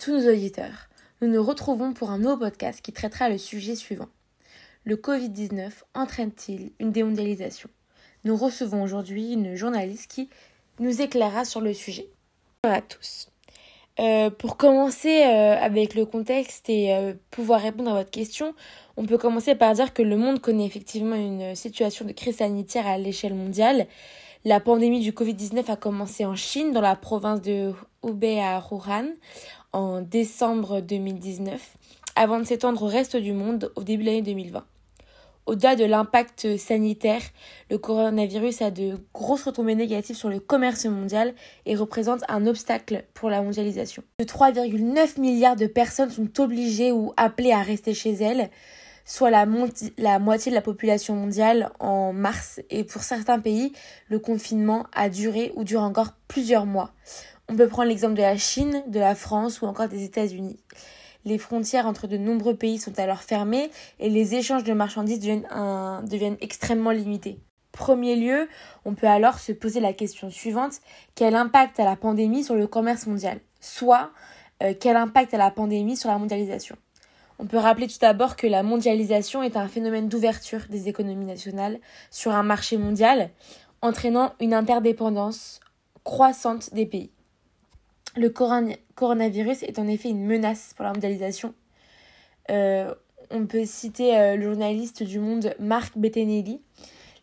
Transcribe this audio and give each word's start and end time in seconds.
tous 0.00 0.12
nos 0.12 0.32
auditeurs, 0.32 0.88
nous 1.20 1.28
nous 1.28 1.42
retrouvons 1.42 1.92
pour 1.92 2.08
un 2.08 2.16
nouveau 2.16 2.38
podcast 2.38 2.80
qui 2.80 2.90
traitera 2.90 3.28
le 3.28 3.36
sujet 3.36 3.74
suivant. 3.74 4.08
Le 4.84 4.96
Covid-19 4.96 5.72
entraîne-t-il 5.94 6.72
une 6.80 6.90
démondialisation? 6.90 7.68
Nous 8.24 8.34
recevons 8.34 8.82
aujourd'hui 8.82 9.34
une 9.34 9.56
journaliste 9.56 10.10
qui 10.10 10.30
nous 10.78 11.02
éclairera 11.02 11.44
sur 11.44 11.60
le 11.60 11.74
sujet. 11.74 12.08
Bonjour 12.64 12.78
à 12.78 12.80
tous. 12.80 13.28
Euh, 13.98 14.30
pour 14.30 14.56
commencer 14.56 15.24
euh, 15.26 15.58
avec 15.60 15.94
le 15.94 16.06
contexte 16.06 16.70
et 16.70 16.94
euh, 16.94 17.12
pouvoir 17.30 17.60
répondre 17.60 17.90
à 17.90 17.98
votre 17.98 18.10
question, 18.10 18.54
on 18.96 19.04
peut 19.04 19.18
commencer 19.18 19.54
par 19.54 19.74
dire 19.74 19.92
que 19.92 20.00
le 20.00 20.16
monde 20.16 20.40
connaît 20.40 20.64
effectivement 20.64 21.16
une 21.16 21.54
situation 21.54 22.06
de 22.06 22.12
crise 22.12 22.38
sanitaire 22.38 22.86
à 22.86 22.96
l'échelle 22.96 23.34
mondiale. 23.34 23.86
La 24.46 24.58
pandémie 24.60 25.00
du 25.00 25.12
Covid-19 25.12 25.70
a 25.70 25.76
commencé 25.76 26.24
en 26.24 26.34
Chine, 26.34 26.72
dans 26.72 26.80
la 26.80 26.96
province 26.96 27.42
de 27.42 27.74
Hubei 28.02 28.40
à 28.40 28.64
Wuhan, 28.70 29.08
en 29.72 30.00
décembre 30.00 30.80
2019, 30.80 31.76
avant 32.16 32.38
de 32.38 32.44
s'étendre 32.44 32.82
au 32.82 32.86
reste 32.86 33.16
du 33.16 33.32
monde 33.32 33.72
au 33.76 33.82
début 33.82 34.02
de 34.02 34.08
l'année 34.08 34.22
2020. 34.22 34.64
Au-delà 35.46 35.74
de 35.74 35.84
l'impact 35.84 36.58
sanitaire, 36.58 37.22
le 37.70 37.78
coronavirus 37.78 38.62
a 38.62 38.70
de 38.70 38.98
grosses 39.12 39.44
retombées 39.44 39.74
négatives 39.74 40.14
sur 40.14 40.28
le 40.28 40.38
commerce 40.38 40.84
mondial 40.84 41.34
et 41.66 41.74
représente 41.74 42.22
un 42.28 42.46
obstacle 42.46 43.04
pour 43.14 43.30
la 43.30 43.42
mondialisation. 43.42 44.04
De 44.20 44.24
3,9 44.24 45.20
milliards 45.20 45.56
de 45.56 45.66
personnes 45.66 46.10
sont 46.10 46.40
obligées 46.40 46.92
ou 46.92 47.12
appelées 47.16 47.52
à 47.52 47.62
rester 47.62 47.94
chez 47.94 48.12
elles, 48.12 48.50
soit 49.04 49.30
la, 49.30 49.46
la, 49.98 50.18
moitié 50.18 50.50
de 50.50 50.54
la 50.54 50.62
population 50.62 51.16
mondiale 51.16 51.70
en 51.80 52.12
mars. 52.12 52.60
Et 52.70 52.84
pour 52.84 53.02
certains 53.02 53.40
pays, 53.40 53.72
le 54.08 54.18
confinement 54.18 54.86
a 54.92 55.08
duré 55.08 55.52
ou 55.56 55.64
dure 55.64 55.82
encore 55.82 56.12
plusieurs 56.28 56.66
mois. 56.66 56.92
On 57.52 57.56
peut 57.56 57.66
prendre 57.66 57.88
l'exemple 57.88 58.14
de 58.14 58.22
la 58.22 58.36
Chine, 58.36 58.84
de 58.86 59.00
la 59.00 59.16
France 59.16 59.60
ou 59.60 59.66
encore 59.66 59.88
des 59.88 60.04
États-Unis. 60.04 60.60
Les 61.24 61.36
frontières 61.36 61.88
entre 61.88 62.06
de 62.06 62.16
nombreux 62.16 62.54
pays 62.54 62.78
sont 62.78 62.96
alors 62.96 63.22
fermées 63.22 63.72
et 63.98 64.08
les 64.08 64.36
échanges 64.36 64.62
de 64.62 64.72
marchandises 64.72 65.18
deviennent, 65.18 66.36
extrêmement 66.40 66.92
limités. 66.92 67.40
Premier 67.72 68.14
lieu, 68.14 68.48
on 68.84 68.94
peut 68.94 69.08
alors 69.08 69.40
se 69.40 69.50
poser 69.50 69.80
la 69.80 69.92
question 69.92 70.30
suivante 70.30 70.74
quel 71.16 71.34
impact 71.34 71.80
a 71.80 71.84
la 71.84 71.96
pandémie 71.96 72.44
sur 72.44 72.54
le 72.54 72.68
commerce 72.68 73.08
mondial? 73.08 73.40
Soit, 73.60 74.12
euh, 74.62 74.72
quel 74.78 74.96
impact 74.96 75.34
a 75.34 75.38
la 75.38 75.50
pandémie 75.50 75.96
sur 75.96 76.08
la 76.08 76.18
mondialisation? 76.18 76.76
On 77.40 77.46
peut 77.46 77.58
rappeler 77.58 77.88
tout 77.88 77.98
d'abord 78.00 78.36
que 78.36 78.46
la 78.46 78.62
mondialisation 78.62 79.42
est 79.42 79.56
un 79.56 79.66
phénomène 79.66 80.08
d'ouverture 80.08 80.60
des 80.68 80.88
économies 80.88 81.26
nationales 81.26 81.80
sur 82.12 82.30
un 82.30 82.44
marché 82.44 82.76
mondial, 82.76 83.30
entraînant 83.82 84.34
une 84.38 84.54
interdépendance 84.54 85.58
croissante 86.04 86.72
des 86.72 86.86
pays. 86.86 87.10
Le 88.16 88.28
coronavirus 88.28 89.62
est 89.62 89.78
en 89.78 89.86
effet 89.86 90.10
une 90.10 90.24
menace 90.24 90.72
pour 90.74 90.84
la 90.84 90.92
mondialisation. 90.92 91.54
Euh, 92.50 92.92
on 93.30 93.46
peut 93.46 93.64
citer 93.64 94.16
euh, 94.16 94.36
le 94.36 94.50
journaliste 94.50 95.02
du 95.04 95.20
Monde 95.20 95.54
Marc 95.60 95.96
Bettinelli. 95.96 96.60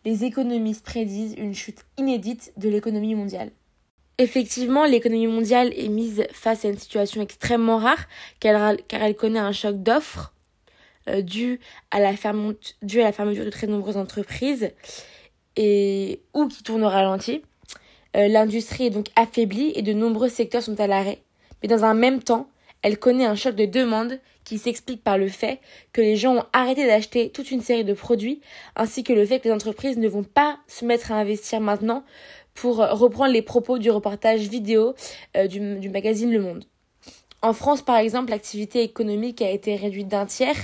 Les 0.04 0.24
économistes 0.24 0.84
prédisent 0.84 1.34
une 1.36 1.54
chute 1.54 1.84
inédite 1.98 2.52
de 2.56 2.70
l'économie 2.70 3.14
mondiale. 3.14 3.50
Effectivement, 4.16 4.86
l'économie 4.86 5.26
mondiale 5.26 5.72
est 5.76 5.88
mise 5.88 6.24
face 6.32 6.64
à 6.64 6.68
une 6.68 6.78
situation 6.78 7.20
extrêmement 7.20 7.78
rare 7.78 8.06
car 8.40 8.74
elle 8.90 9.14
connaît 9.14 9.38
un 9.38 9.52
choc 9.52 9.82
d'offres 9.82 10.32
euh, 11.08 11.20
dû, 11.20 11.60
à 11.90 12.00
la 12.00 12.16
fermeture 12.16 12.74
de 12.82 13.50
très 13.50 13.66
nombreuses 13.66 13.96
entreprises 13.96 14.70
et 15.56 16.22
ou 16.34 16.48
qui 16.48 16.62
tournent 16.62 16.84
au 16.84 16.88
ralenti. 16.88 17.42
Euh, 18.16 18.28
l'industrie 18.28 18.86
est 18.86 18.90
donc 18.90 19.06
affaiblie 19.16 19.72
et 19.74 19.82
de 19.82 19.92
nombreux 19.92 20.28
secteurs 20.28 20.62
sont 20.62 20.80
à 20.80 20.86
l'arrêt. 20.86 21.18
Mais 21.62 21.68
dans 21.68 21.84
un 21.84 21.94
même 21.94 22.22
temps, 22.22 22.48
elle 22.82 22.98
connaît 22.98 23.26
un 23.26 23.34
choc 23.34 23.54
de 23.54 23.66
demande 23.66 24.18
qui 24.44 24.58
s'explique 24.58 25.02
par 25.02 25.18
le 25.18 25.28
fait 25.28 25.60
que 25.92 26.00
les 26.00 26.16
gens 26.16 26.36
ont 26.36 26.44
arrêté 26.52 26.86
d'acheter 26.86 27.30
toute 27.30 27.50
une 27.50 27.60
série 27.60 27.84
de 27.84 27.92
produits, 27.92 28.40
ainsi 28.76 29.04
que 29.04 29.12
le 29.12 29.26
fait 29.26 29.40
que 29.40 29.48
les 29.48 29.54
entreprises 29.54 29.98
ne 29.98 30.08
vont 30.08 30.22
pas 30.22 30.58
se 30.68 30.84
mettre 30.84 31.12
à 31.12 31.16
investir 31.16 31.60
maintenant 31.60 32.04
pour 32.54 32.78
reprendre 32.78 33.32
les 33.32 33.42
propos 33.42 33.78
du 33.78 33.90
reportage 33.90 34.48
vidéo 34.48 34.94
euh, 35.36 35.46
du, 35.46 35.88
magazine 35.90 36.32
Le 36.32 36.40
Monde. 36.40 36.64
En 37.40 37.52
France, 37.52 37.82
par 37.82 37.96
exemple, 37.96 38.30
l'activité 38.30 38.82
économique 38.82 39.42
a 39.42 39.50
été 39.50 39.76
réduite 39.76 40.08
d'un 40.08 40.26
tiers. 40.26 40.56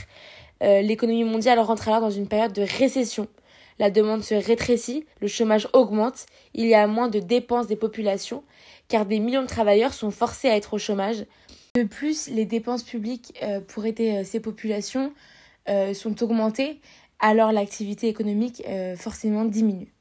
Euh, 0.62 0.80
l'économie 0.80 1.22
mondiale 1.22 1.60
rentre 1.60 1.88
alors 1.88 2.00
dans 2.00 2.10
une 2.10 2.26
période 2.26 2.52
de 2.52 2.62
récession 2.62 3.28
la 3.78 3.90
demande 3.90 4.22
se 4.22 4.34
rétrécit, 4.34 5.06
le 5.20 5.28
chômage 5.28 5.68
augmente, 5.72 6.26
il 6.54 6.66
y 6.66 6.74
a 6.74 6.86
moins 6.86 7.08
de 7.08 7.18
dépenses 7.18 7.66
des 7.66 7.76
populations, 7.76 8.44
car 8.88 9.06
des 9.06 9.18
millions 9.18 9.42
de 9.42 9.48
travailleurs 9.48 9.94
sont 9.94 10.10
forcés 10.10 10.48
à 10.48 10.56
être 10.56 10.74
au 10.74 10.78
chômage. 10.78 11.26
De 11.74 11.82
plus, 11.82 12.28
les 12.28 12.44
dépenses 12.44 12.84
publiques 12.84 13.36
euh, 13.42 13.60
pour 13.60 13.84
aider 13.84 14.10
euh, 14.10 14.24
ces 14.24 14.40
populations 14.40 15.12
euh, 15.68 15.92
sont 15.92 16.22
augmentées, 16.22 16.80
alors 17.18 17.52
l'activité 17.52 18.08
économique 18.08 18.62
forcément 18.96 19.44
diminue. 19.44 19.94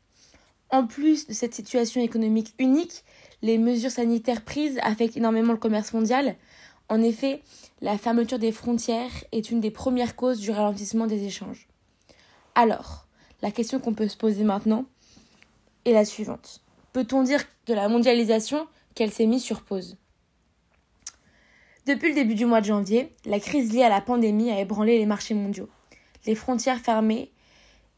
En 0.72 0.86
plus 0.86 1.28
de 1.28 1.34
cette 1.34 1.54
situation 1.54 2.02
économique 2.02 2.54
unique, 2.60 3.04
les 3.42 3.58
mesures 3.58 3.92
sanitaires 3.92 4.44
prises 4.44 4.80
affectent 4.82 5.16
énormément 5.16 5.54
le 5.54 5.60
commerce 5.60 5.94
mondial. 5.94 6.36
En 6.90 7.02
effet, 7.02 7.42
la 7.82 7.98
fermeture 7.98 8.40
des 8.40 8.52
frontières 8.52 9.12
est 9.32 9.52
une 9.52 9.62
des 9.62 9.72
premières 9.72 10.16
causes 10.16 10.40
du 10.40 10.52
ralentissement 10.52 11.08
des 11.08 11.24
échanges. 11.24 11.68
Alors, 12.56 13.08
la 13.44 13.52
question 13.52 13.80
qu'on 13.80 13.94
peut 13.94 14.08
se 14.08 14.16
poser 14.16 14.46
maintenant 14.46 14.86
est 15.84 15.92
la 15.92 16.06
suivante. 16.06 16.62
Peut-on 16.94 17.24
dire 17.24 17.44
de 17.68 17.74
la 17.74 17.90
mondialisation 17.90 18.68
qu'elle 18.96 19.12
s'est 19.12 19.26
mise 19.26 19.44
sur 19.44 19.64
pause? 19.64 19.98
Depuis 21.86 22.08
le 22.08 22.16
début 22.16 22.36
du 22.36 22.46
mois 22.46 22.62
de 22.62 22.68
janvier, 22.68 23.12
la 23.26 23.42
crise 23.42 23.74
liée 23.74 23.84
à 23.84 23.90
la 23.90 24.00
pandémie 24.00 24.50
a 24.50 24.62
ébranlé 24.62 24.98
les 24.98 25.06
marchés 25.06 25.34
mondiaux. 25.34 25.68
Les 26.26 26.36
frontières 26.36 26.80
fermées 26.80 27.32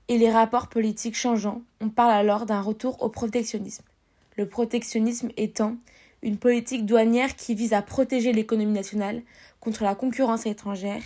et 0.08 0.18
les 0.18 0.32
rapports 0.32 0.68
politiques 0.68 1.16
changeants, 1.16 1.62
on 1.80 1.90
parle 1.90 2.12
alors 2.12 2.48
d'un 2.48 2.62
retour 2.62 3.04
au 3.04 3.10
protectionnisme. 3.10 3.86
Le 4.38 4.50
protectionnisme 4.50 5.30
étant 5.38 5.76
une 6.24 6.38
politique 6.38 6.88
douanière 6.88 7.36
qui 7.36 7.54
vise 7.54 7.74
à 7.74 7.84
protéger 7.84 8.34
l'économie 8.34 8.74
nationale 8.74 9.22
contre 9.60 9.84
la 9.84 9.94
concurrence 9.94 10.48
étrangère 10.48 11.04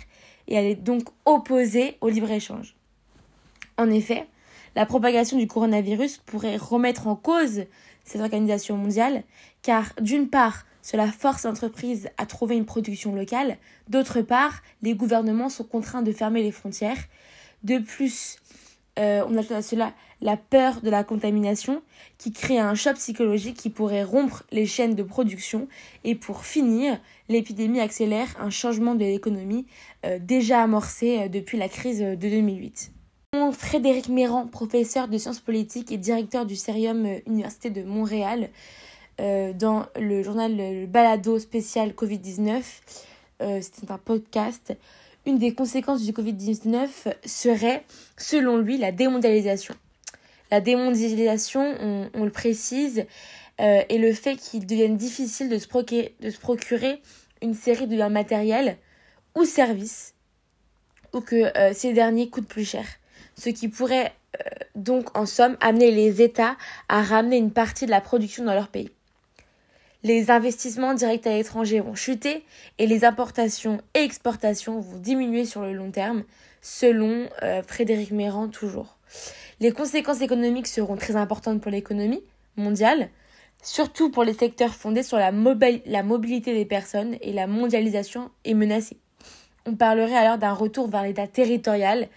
et 0.48 0.54
elle 0.54 0.64
est 0.64 0.76
donc 0.76 1.08
opposée 1.26 1.98
au 2.00 2.08
libre-échange. 2.08 2.74
En 3.80 3.88
effet, 3.88 4.26
la 4.76 4.84
propagation 4.84 5.38
du 5.38 5.46
coronavirus 5.46 6.18
pourrait 6.18 6.58
remettre 6.58 7.06
en 7.06 7.16
cause 7.16 7.62
cette 8.04 8.20
organisation 8.20 8.76
mondiale, 8.76 9.22
car 9.62 9.94
d'une 10.02 10.28
part, 10.28 10.66
cela 10.82 11.06
force 11.06 11.44
l'entreprise 11.44 12.10
à 12.18 12.26
trouver 12.26 12.56
une 12.56 12.66
production 12.66 13.14
locale, 13.14 13.56
d'autre 13.88 14.20
part, 14.20 14.60
les 14.82 14.94
gouvernements 14.94 15.48
sont 15.48 15.64
contraints 15.64 16.02
de 16.02 16.12
fermer 16.12 16.42
les 16.42 16.52
frontières. 16.52 16.98
De 17.64 17.78
plus, 17.78 18.36
euh, 18.98 19.24
on 19.26 19.38
ajoute 19.38 19.52
à 19.52 19.62
cela 19.62 19.94
la 20.20 20.36
peur 20.36 20.82
de 20.82 20.90
la 20.90 21.02
contamination 21.02 21.80
qui 22.18 22.32
crée 22.32 22.58
un 22.58 22.74
choc 22.74 22.96
psychologique 22.96 23.56
qui 23.56 23.70
pourrait 23.70 24.04
rompre 24.04 24.44
les 24.52 24.66
chaînes 24.66 24.94
de 24.94 25.02
production. 25.02 25.68
Et 26.04 26.14
pour 26.14 26.44
finir, 26.44 27.00
l'épidémie 27.30 27.80
accélère 27.80 28.28
un 28.40 28.50
changement 28.50 28.94
de 28.94 29.06
l'économie 29.06 29.66
euh, 30.04 30.18
déjà 30.20 30.60
amorcé 30.60 31.20
euh, 31.22 31.28
depuis 31.28 31.56
la 31.56 31.70
crise 31.70 32.00
de 32.00 32.14
2008. 32.14 32.92
Frédéric 33.52 34.08
Méran, 34.08 34.48
professeur 34.48 35.06
de 35.06 35.16
sciences 35.16 35.38
politiques 35.38 35.92
et 35.92 35.96
directeur 35.96 36.46
du 36.46 36.56
Cerium 36.56 37.06
euh, 37.06 37.18
Université 37.26 37.70
de 37.70 37.84
Montréal, 37.84 38.50
euh, 39.20 39.52
dans 39.52 39.86
le 39.94 40.24
journal 40.24 40.56
le 40.56 40.86
Balado 40.86 41.38
spécial 41.38 41.90
Covid-19, 41.92 42.62
euh, 43.42 43.60
c'était 43.60 43.92
un 43.92 43.98
podcast, 43.98 44.76
une 45.26 45.38
des 45.38 45.54
conséquences 45.54 46.02
du 46.02 46.10
Covid-19 46.10 46.88
serait, 47.24 47.84
selon 48.16 48.58
lui, 48.58 48.78
la 48.78 48.90
démondialisation. 48.90 49.74
La 50.50 50.60
démondialisation, 50.60 52.10
on, 52.12 52.24
le 52.24 52.30
précise, 52.30 53.06
est 53.58 53.98
le 53.98 54.12
fait 54.12 54.34
qu'il 54.34 54.66
devienne 54.66 54.96
difficile 54.96 55.48
de 55.48 55.58
se, 55.58 55.68
procurer, 55.68 57.02
une 57.42 57.54
série 57.54 57.86
de 57.86 57.96
matériels 58.08 58.76
ou 59.36 59.44
services, 59.44 60.14
ou 61.12 61.20
que 61.20 61.52
ces 61.72 61.92
derniers 61.92 62.28
coûtent 62.30 62.48
plus 62.48 62.68
cher 62.68 62.84
ce 63.40 63.48
qui 63.50 63.68
pourrait 63.68 64.12
euh, 64.36 64.48
donc 64.74 65.16
en 65.16 65.26
somme 65.26 65.56
amener 65.60 65.90
les 65.90 66.22
États 66.22 66.56
à 66.88 67.02
ramener 67.02 67.38
une 67.38 67.52
partie 67.52 67.86
de 67.86 67.90
la 67.90 68.00
production 68.00 68.44
dans 68.44 68.54
leur 68.54 68.68
pays. 68.68 68.90
Les 70.02 70.30
investissements 70.30 70.94
directs 70.94 71.26
à 71.26 71.30
l'étranger 71.36 71.80
vont 71.80 71.94
chuter 71.94 72.44
et 72.78 72.86
les 72.86 73.04
importations 73.04 73.80
et 73.94 74.00
exportations 74.00 74.80
vont 74.80 74.98
diminuer 74.98 75.44
sur 75.44 75.62
le 75.62 75.72
long 75.72 75.90
terme, 75.90 76.24
selon 76.62 77.28
euh, 77.42 77.62
Frédéric 77.62 78.10
Méran 78.10 78.48
toujours. 78.48 78.96
Les 79.60 79.72
conséquences 79.72 80.22
économiques 80.22 80.68
seront 80.68 80.96
très 80.96 81.16
importantes 81.16 81.60
pour 81.60 81.70
l'économie 81.70 82.22
mondiale, 82.56 83.08
surtout 83.62 84.10
pour 84.10 84.24
les 84.24 84.32
secteurs 84.32 84.74
fondés 84.74 85.02
sur 85.02 85.18
la, 85.18 85.32
la 85.86 86.02
mobilité 86.02 86.54
des 86.54 86.64
personnes 86.64 87.16
et 87.20 87.32
la 87.32 87.46
mondialisation 87.46 88.30
est 88.44 88.54
menacée. 88.54 88.96
On 89.66 89.74
parlerait 89.74 90.16
alors 90.16 90.38
d'un 90.38 90.54
retour 90.54 90.88
vers 90.88 91.02
l'État 91.02 91.26
territorial, 91.26 92.08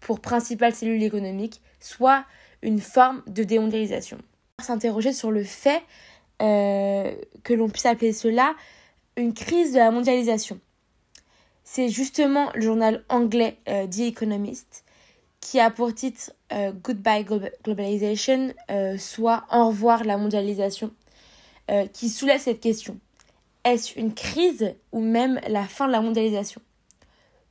pour 0.00 0.20
principale 0.20 0.74
cellule 0.74 1.02
économique, 1.02 1.60
soit 1.80 2.24
une 2.62 2.80
forme 2.80 3.22
de 3.26 3.44
démondialisation. 3.44 4.18
S'interroger 4.60 5.12
sur 5.12 5.30
le 5.30 5.44
fait 5.44 5.82
euh, 6.42 7.14
que 7.44 7.54
l'on 7.54 7.68
puisse 7.68 7.86
appeler 7.86 8.12
cela 8.12 8.54
une 9.16 9.32
crise 9.32 9.72
de 9.72 9.78
la 9.78 9.90
mondialisation. 9.90 10.60
C'est 11.64 11.88
justement 11.88 12.50
le 12.54 12.60
journal 12.60 13.04
anglais 13.08 13.58
euh, 13.68 13.86
The 13.86 14.00
Economist 14.00 14.84
qui 15.40 15.60
a 15.60 15.70
pour 15.70 15.94
titre 15.94 16.32
euh, 16.52 16.72
Goodbye 16.72 17.24
Globalization, 17.64 18.52
soit 18.98 19.44
Au 19.52 19.68
revoir 19.68 20.02
la 20.04 20.16
mondialisation, 20.16 20.92
qui 21.92 22.08
soulève 22.08 22.40
cette 22.40 22.60
question. 22.60 22.98
Est-ce 23.64 23.98
une 23.98 24.14
crise 24.14 24.74
ou 24.92 25.00
même 25.00 25.40
la 25.48 25.64
fin 25.64 25.86
de 25.86 25.92
la 25.92 26.00
mondialisation? 26.00 26.60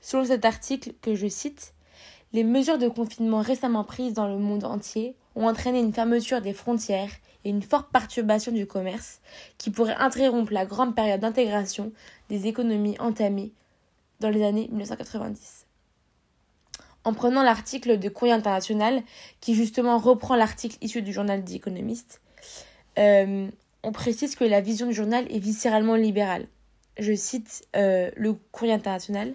Selon 0.01 0.25
cet 0.25 0.45
article 0.45 0.93
que 1.01 1.15
je 1.15 1.27
cite, 1.27 1.74
les 2.35 2.43
mesures 2.43 2.77
de 2.77 2.89
confinement 2.89 3.39
récemment 3.39 3.85
prises 3.85 4.13
dans 4.13 4.27
le 4.27 4.37
monde 4.37 4.65
entier 4.65 5.15
ont 5.35 5.47
entraîné 5.47 5.79
une 5.79 5.93
fermeture 5.93 6.41
des 6.41 6.51
frontières 6.51 7.11
et 7.45 7.49
une 7.49 7.61
forte 7.61 7.89
perturbation 7.93 8.51
du 8.51 8.67
commerce 8.67 9.21
qui 9.57 9.71
pourrait 9.71 9.95
interrompre 9.95 10.51
la 10.51 10.65
grande 10.65 10.93
période 10.93 11.21
d'intégration 11.21 11.93
des 12.27 12.47
économies 12.47 12.99
entamées 12.99 13.53
dans 14.19 14.29
les 14.29 14.43
années 14.43 14.67
1990. 14.69 15.65
En 17.05 17.13
prenant 17.13 17.41
l'article 17.41 17.99
de 17.99 18.09
Courrier 18.09 18.33
International, 18.33 19.01
qui 19.39 19.55
justement 19.55 19.97
reprend 19.97 20.35
l'article 20.35 20.75
issu 20.81 21.01
du 21.01 21.13
journal 21.13 21.41
The 21.45 21.53
Economist, 21.53 22.19
euh, 22.99 23.47
on 23.81 23.93
précise 23.93 24.35
que 24.35 24.43
la 24.43 24.59
vision 24.59 24.87
du 24.87 24.93
journal 24.93 25.25
est 25.31 25.39
viscéralement 25.39 25.95
libérale. 25.95 26.47
Je 26.99 27.13
cite 27.13 27.65
euh, 27.77 28.11
le 28.17 28.33
Courrier 28.51 28.73
International. 28.73 29.33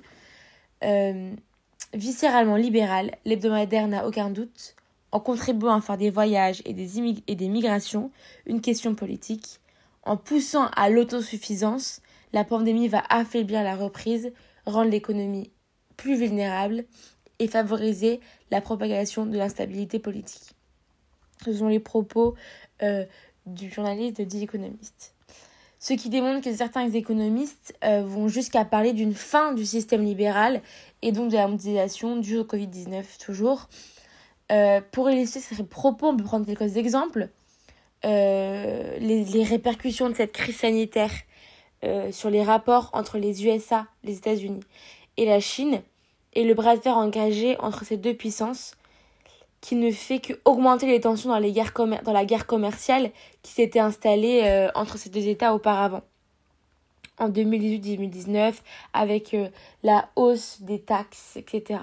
Euh, 0.84 1.32
viscéralement 1.94 2.56
libéral, 2.56 3.12
l'hebdomadaire 3.24 3.88
n'a 3.88 4.06
aucun 4.06 4.30
doute, 4.30 4.74
en 5.12 5.20
contribuant 5.20 5.76
à 5.76 5.80
faire 5.80 5.98
des 5.98 6.10
voyages 6.10 6.62
et 6.64 6.72
des, 6.72 7.48
migrations 7.48 8.10
une 8.46 8.60
question 8.60 8.94
politique, 8.94 9.60
en 10.02 10.16
poussant 10.16 10.68
à 10.76 10.88
l'autosuffisance, 10.88 12.00
la 12.32 12.44
pandémie 12.44 12.88
va 12.88 13.02
affaiblir 13.08 13.62
la 13.62 13.74
reprise, 13.74 14.32
rendre 14.66 14.90
l'économie 14.90 15.50
plus 15.96 16.16
vulnérable 16.16 16.84
et 17.38 17.48
favoriser 17.48 18.20
la 18.50 18.60
propagation 18.60 19.26
de 19.26 19.36
l'instabilité 19.36 19.98
politique. 19.98 20.54
Ce 21.44 21.52
sont 21.52 21.68
les 21.68 21.80
propos 21.80 22.34
euh, 22.82 23.04
du 23.46 23.70
journaliste 23.70 24.20
de 24.20 24.24
The 24.24 24.42
Economist. 24.42 25.14
Ce 25.82 25.94
qui 25.94 26.10
démontre 26.10 26.44
que 26.44 26.54
certains 26.54 26.90
économistes 26.90 27.74
euh, 27.84 28.02
vont 28.02 28.28
jusqu'à 28.28 28.66
parler 28.66 28.92
d'une 28.92 29.14
fin 29.14 29.54
du 29.54 29.64
système 29.64 30.04
libéral 30.04 30.60
et 31.00 31.10
donc 31.10 31.30
de 31.30 31.36
la 31.36 31.48
mondialisation 31.48 32.18
due 32.18 32.36
au 32.36 32.44
Covid-19 32.44 33.02
toujours. 33.24 33.66
Euh, 34.52 34.82
pour 34.92 35.10
illustrer 35.10 35.40
ces 35.40 35.62
propos, 35.64 36.08
on 36.08 36.16
peut 36.18 36.24
prendre 36.24 36.44
quelques 36.44 36.76
exemples. 36.76 37.30
Euh, 38.04 38.98
les, 38.98 39.42
répercussions 39.42 40.10
de 40.10 40.14
cette 40.14 40.32
crise 40.32 40.56
sanitaire 40.56 41.12
sur 42.10 42.28
les 42.28 42.42
rapports 42.42 42.90
entre 42.92 43.16
les 43.16 43.46
USA, 43.46 43.86
les 44.04 44.18
États-Unis 44.18 44.60
et 45.16 45.24
la 45.24 45.40
Chine, 45.40 45.80
et 46.34 46.44
le 46.44 46.52
bras 46.52 46.76
de 46.76 46.82
fer 46.82 46.98
engagé 46.98 47.58
entre 47.58 47.86
ces 47.86 47.96
deux 47.96 48.12
puissances, 48.12 48.76
qui 49.60 49.76
ne 49.76 49.90
fait 49.90 50.20
qu'augmenter 50.20 50.86
les 50.86 51.00
tensions 51.00 51.30
dans, 51.30 51.38
la 51.38 52.24
guerre 52.24 52.46
commerciale 52.46 53.10
qui 53.42 53.52
s'était 53.52 53.80
installée 53.80 54.68
entre 54.74 54.96
ces 54.96 55.10
deux 55.10 55.28
États 55.28 55.54
auparavant. 55.54 56.02
En 57.18 57.28
2018-2019, 57.28 58.54
avec 58.94 59.36
la 59.82 60.08
hausse 60.16 60.62
des 60.62 60.80
taxes, 60.80 61.36
etc. 61.36 61.80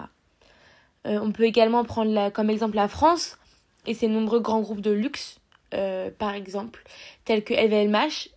Euh, 1.07 1.19
on 1.21 1.31
peut 1.31 1.43
également 1.43 1.83
prendre 1.83 2.29
comme 2.29 2.49
exemple 2.49 2.75
la 2.75 2.87
France 2.87 3.37
et 3.85 3.93
ses 3.93 4.07
nombreux 4.07 4.39
grands 4.39 4.61
groupes 4.61 4.81
de 4.81 4.91
luxe, 4.91 5.39
euh, 5.73 6.11
par 6.17 6.33
exemple, 6.33 6.83
tels 7.23 7.43
que 7.43 7.53
LVMH, 7.53 8.29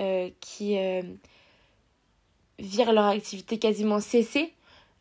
euh, 0.00 0.30
qui 0.40 0.76
virent 2.58 2.92
leur 2.92 3.06
activité 3.06 3.58
quasiment 3.58 4.00
cessée, 4.00 4.52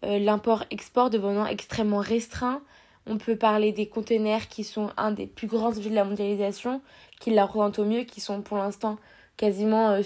l'import-export 0.03 1.09
devenant 1.09 1.47
extrêmement 1.47 1.99
restreint. 1.99 2.61
On 3.07 3.17
peut 3.17 3.37
parler 3.37 3.71
des 3.71 3.87
conteneurs 3.87 4.47
qui 4.47 4.63
sont 4.63 4.91
un 4.97 5.11
des 5.11 5.27
plus 5.27 5.47
grands 5.47 5.75
objets 5.75 5.89
de 5.89 5.95
la 5.95 6.03
mondialisation, 6.03 6.81
qui 7.19 7.31
la 7.31 7.45
représentent 7.45 7.79
au 7.79 7.85
mieux, 7.85 8.03
qui 8.03 8.21
sont 8.21 8.41
pour 8.41 8.57
l'instant 8.57 8.97
quasiment 9.37 9.99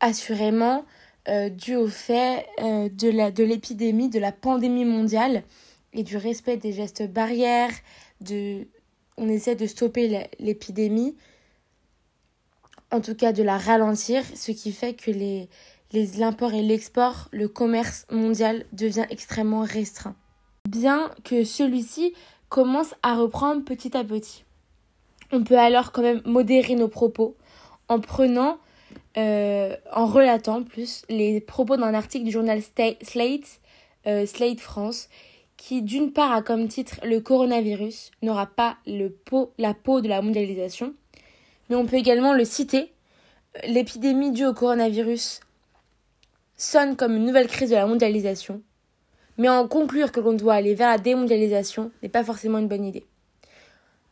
assurément 0.00 0.84
dus 1.50 1.76
au 1.76 1.88
fait 1.88 2.46
de 2.58 3.42
l'épidémie, 3.42 4.08
de 4.08 4.18
la 4.18 4.32
pandémie 4.32 4.84
mondiale 4.84 5.42
et 5.92 6.02
du 6.02 6.16
respect 6.16 6.56
des 6.56 6.72
gestes 6.72 7.10
barrières, 7.10 7.72
on 9.18 9.28
essaie 9.28 9.56
de 9.56 9.66
stopper 9.66 10.28
l'épidémie, 10.38 11.16
en 12.90 13.00
tout 13.00 13.14
cas 13.14 13.32
de 13.32 13.42
la 13.42 13.58
ralentir, 13.58 14.22
ce 14.34 14.52
qui 14.52 14.72
fait 14.72 14.94
que 14.94 15.10
les, 15.10 15.48
l'import 16.18 16.54
et 16.54 16.62
l'export, 16.62 17.28
le 17.32 17.48
commerce 17.48 18.06
mondial 18.10 18.66
devient 18.72 19.06
extrêmement 19.10 19.62
restreint. 19.62 20.14
Bien 20.68 21.10
que 21.24 21.44
celui-ci 21.44 22.12
commence 22.48 22.94
à 23.02 23.14
reprendre 23.14 23.64
petit 23.64 23.96
à 23.96 24.04
petit. 24.04 24.44
On 25.32 25.42
peut 25.42 25.58
alors 25.58 25.92
quand 25.92 26.02
même 26.02 26.22
modérer 26.24 26.74
nos 26.74 26.88
propos 26.88 27.36
en 27.88 28.00
prenant, 28.00 28.58
euh, 29.16 29.74
en 29.92 30.06
relatant 30.06 30.62
plus 30.62 31.02
les 31.08 31.40
propos 31.40 31.76
d'un 31.76 31.94
article 31.94 32.24
du 32.24 32.30
journal 32.30 32.60
Slate, 32.62 33.60
euh, 34.06 34.26
Slate 34.26 34.60
France, 34.60 35.08
qui 35.56 35.82
d'une 35.82 36.12
part 36.12 36.32
a 36.32 36.42
comme 36.42 36.68
titre 36.68 37.00
Le 37.02 37.20
coronavirus 37.20 38.10
n'aura 38.22 38.46
pas 38.46 38.76
le 38.86 39.16
la 39.58 39.74
peau 39.74 40.00
de 40.00 40.08
la 40.08 40.22
mondialisation, 40.22 40.94
mais 41.68 41.76
on 41.76 41.86
peut 41.86 41.96
également 41.96 42.34
le 42.34 42.44
citer. 42.44 42.92
L'épidémie 43.66 44.32
due 44.32 44.46
au 44.46 44.54
coronavirus 44.54 45.40
sonne 46.56 46.96
comme 46.96 47.16
une 47.16 47.24
nouvelle 47.24 47.48
crise 47.48 47.70
de 47.70 47.74
la 47.74 47.86
mondialisation, 47.86 48.62
mais 49.38 49.48
en 49.48 49.68
conclure 49.68 50.12
que 50.12 50.20
l'on 50.20 50.32
doit 50.32 50.54
aller 50.54 50.74
vers 50.74 50.90
la 50.90 50.98
démondialisation 50.98 51.90
n'est 52.02 52.08
pas 52.08 52.24
forcément 52.24 52.58
une 52.58 52.68
bonne 52.68 52.84
idée. 52.84 53.06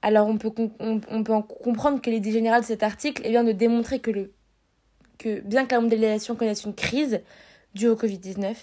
Alors 0.03 0.27
on 0.27 0.37
peut, 0.37 0.53
on, 0.81 1.25
peut 1.25 1.33
en 1.33 1.43
comprendre 1.43 2.01
que 2.03 2.11
l'idée 2.11 2.31
générale 2.31 2.61
de 2.61 2.67
cet 2.67 2.83
article 2.83 3.27
est 3.27 3.31
bien 3.31 3.43
de 3.43 3.53
démontrer 3.53 4.01
que, 4.01 4.11
le, 4.11 4.33
que 5.19 5.41
bien 5.41 5.65
que 5.65 5.75
la 5.75 5.81
mondialisation 5.81 6.37
connaisse 6.37 6.65
une 6.65 6.75
crise 6.75 7.23
due 7.75 7.89
au 7.89 7.97
Covid-19, 7.97 8.55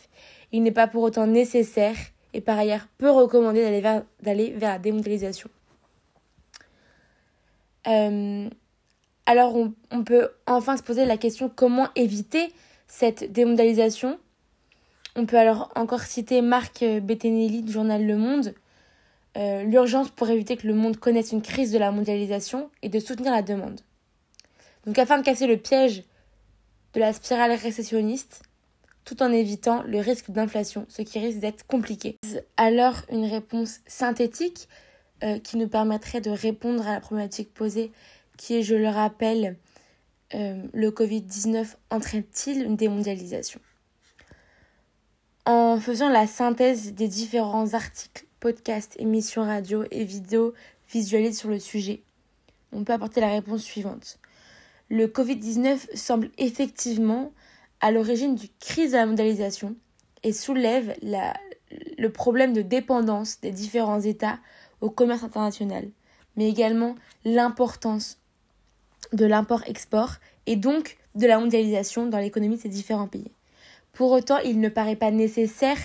il 0.51 0.61
n'est 0.61 0.71
pas 0.71 0.85
pour 0.85 1.01
autant 1.01 1.25
nécessaire 1.25 1.95
et 2.33 2.41
par 2.41 2.59
ailleurs 2.59 2.87
peu 2.99 3.09
recommandé 3.09 3.63
d'aller 3.63 3.81
vers, 3.81 4.03
d'aller 4.21 4.51
vers 4.51 4.73
la 4.73 4.79
démondialisation. 4.79 5.49
Euh, 7.87 8.47
alors 9.25 9.55
on, 9.55 9.73
on, 9.89 10.03
peut 10.03 10.29
enfin 10.45 10.77
se 10.77 10.83
poser 10.83 11.05
la 11.05 11.17
question 11.17 11.49
comment 11.49 11.87
éviter 11.95 12.53
cette 12.87 13.31
démondialisation? 13.31 14.19
On 15.15 15.25
peut 15.25 15.37
alors 15.37 15.71
encore 15.75 16.03
citer 16.03 16.41
Marc 16.41 16.83
Bettinelli 16.83 17.63
du 17.63 17.71
journal 17.71 18.05
Le 18.05 18.15
Monde. 18.15 18.53
Euh, 19.37 19.63
l'urgence 19.63 20.09
pour 20.09 20.29
éviter 20.29 20.57
que 20.57 20.67
le 20.67 20.73
monde 20.73 20.97
connaisse 20.97 21.31
une 21.31 21.41
crise 21.41 21.71
de 21.71 21.77
la 21.77 21.91
mondialisation 21.91 22.69
et 22.81 22.89
de 22.89 22.99
soutenir 22.99 23.31
la 23.31 23.41
demande. 23.41 23.79
Donc 24.85 24.97
afin 24.99 25.17
de 25.17 25.23
casser 25.23 25.47
le 25.47 25.57
piège 25.57 26.03
de 26.93 26.99
la 26.99 27.13
spirale 27.13 27.53
récessionniste, 27.53 28.43
tout 29.05 29.23
en 29.23 29.31
évitant 29.31 29.83
le 29.83 29.99
risque 29.99 30.31
d'inflation, 30.31 30.85
ce 30.89 31.01
qui 31.01 31.19
risque 31.19 31.39
d'être 31.39 31.65
compliqué. 31.65 32.17
Alors 32.57 33.01
une 33.09 33.25
réponse 33.25 33.79
synthétique 33.87 34.67
euh, 35.23 35.39
qui 35.39 35.57
nous 35.57 35.67
permettrait 35.67 36.21
de 36.21 36.31
répondre 36.31 36.85
à 36.87 36.93
la 36.93 36.99
problématique 36.99 37.53
posée 37.53 37.91
qui 38.37 38.55
est, 38.55 38.63
je 38.63 38.75
le 38.75 38.89
rappelle, 38.89 39.57
euh, 40.33 40.63
le 40.73 40.89
Covid-19 40.89 41.75
entraîne-t-il 41.89 42.63
une 42.63 42.75
démondialisation? 42.75 43.59
En 45.53 45.81
faisant 45.81 46.07
la 46.07 46.27
synthèse 46.27 46.93
des 46.93 47.09
différents 47.09 47.73
articles, 47.73 48.25
podcasts, 48.39 48.95
émissions 49.01 49.43
radio 49.43 49.83
et 49.91 50.05
vidéos 50.05 50.53
visualisées 50.89 51.33
sur 51.33 51.49
le 51.49 51.59
sujet, 51.59 52.03
on 52.71 52.85
peut 52.85 52.93
apporter 52.93 53.19
la 53.19 53.31
réponse 53.31 53.61
suivante. 53.61 54.17
Le 54.87 55.07
Covid-19 55.07 55.93
semble 55.93 56.31
effectivement 56.37 57.33
à 57.81 57.91
l'origine 57.91 58.35
du 58.35 58.47
crise 58.61 58.93
de 58.93 58.95
la 58.95 59.05
mondialisation 59.05 59.75
et 60.23 60.31
soulève 60.31 60.95
le 61.01 62.07
problème 62.07 62.53
de 62.53 62.61
dépendance 62.61 63.41
des 63.41 63.51
différents 63.51 63.99
États 63.99 64.39
au 64.79 64.89
commerce 64.89 65.25
international, 65.25 65.89
mais 66.37 66.47
également 66.47 66.95
l'importance 67.25 68.19
de 69.11 69.25
l'import-export 69.25 70.13
et 70.45 70.55
donc 70.55 70.97
de 71.15 71.27
la 71.27 71.39
mondialisation 71.39 72.05
dans 72.05 72.19
l'économie 72.19 72.55
de 72.55 72.61
ces 72.61 72.69
différents 72.69 73.09
pays. 73.09 73.33
Pour 73.93 74.11
autant, 74.11 74.37
il 74.39 74.59
ne 74.59 74.69
paraît 74.69 74.95
pas 74.95 75.11
nécessaire 75.11 75.77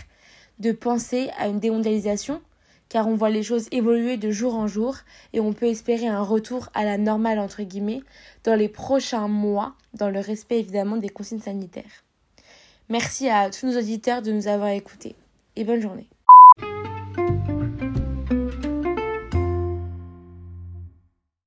de 0.59 0.73
penser 0.73 1.31
à 1.39 1.49
une 1.49 1.61
démondialisation, 1.61 2.41
car 2.89 3.09
on 3.09 3.15
voit 3.15 3.31
les 3.31 3.43
choses 3.43 3.69
évoluer 3.73 4.17
de 4.17 4.31
jour 4.31 4.55
en 4.55 4.67
jour 4.67 4.97
et 5.33 5.41
on 5.41 5.53
peut 5.53 5.67
espérer 5.67 6.07
un 6.07 6.23
retour 6.23 6.69
à 6.75 6.85
la 6.85 6.99
normale 6.99 7.39
entre 7.39 7.63
guillemets 7.63 8.03
dans 8.45 8.55
les 8.55 8.69
prochains 8.69 9.29
mois, 9.29 9.75
dans 9.95 10.09
le 10.09 10.21
respect 10.21 10.61
évidemment 10.61 10.97
des 10.97 11.09
consignes 11.09 11.41
sanitaires. 11.41 12.05
Merci 12.89 13.29
à 13.29 13.51
tous 13.51 13.67
nos 13.67 13.79
auditeurs 13.79 14.23
de 14.23 14.31
nous 14.31 14.47
avoir 14.47 14.69
écoutés 14.69 15.17
et 15.57 15.65
bonne 15.65 15.81
journée. 15.81 16.09